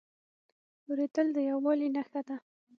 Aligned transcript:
اورېدل 0.87 1.27
د 1.33 1.37
یووالي 1.49 1.87
نښه 1.95 2.21
ده. 2.27 2.35